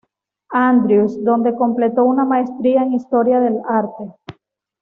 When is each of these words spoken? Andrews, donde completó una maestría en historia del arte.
Andrews, 0.49 1.23
donde 1.23 1.53
completó 1.53 2.03
una 2.05 2.25
maestría 2.25 2.81
en 2.81 2.93
historia 2.93 3.39
del 3.39 3.61
arte. 3.69 4.15